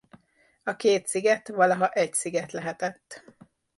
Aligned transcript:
A 0.63 0.75
két 0.75 1.07
sziget 1.07 1.47
valaha 1.47 1.87
egy 1.89 2.13
sziget 2.13 2.51
lehetett. 2.51 3.23